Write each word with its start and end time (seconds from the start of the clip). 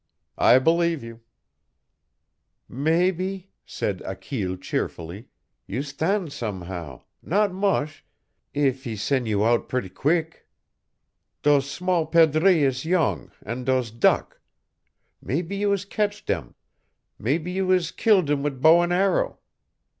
"I 0.39 0.57
believe 0.57 1.03
you." 1.03 1.19
"Maybee," 2.67 3.49
said 3.67 4.01
Achille 4.03 4.57
cheerfully, 4.57 5.27
"you 5.67 5.83
stan' 5.83 6.31
some 6.31 6.65
show 6.65 7.03
not 7.21 7.53
moche 7.53 8.03
eef 8.55 8.83
he 8.83 8.95
sen' 8.95 9.27
you 9.27 9.45
out 9.45 9.69
pret' 9.69 9.93
queeck. 9.93 10.47
Does 11.43 11.69
small 11.69 12.07
perdrix 12.07 12.63
is 12.63 12.83
yonge, 12.83 13.29
an' 13.43 13.63
dose 13.65 13.91
duck. 13.91 14.41
Maybee 15.21 15.57
you 15.57 15.71
is 15.71 15.85
catch 15.85 16.25
dem, 16.25 16.55
maybee 17.19 17.51
you 17.51 17.71
is 17.71 17.91
keel 17.91 18.23
dem 18.23 18.41
wit' 18.41 18.59
bow 18.59 18.81
an' 18.81 18.91
arrow. 18.91 19.37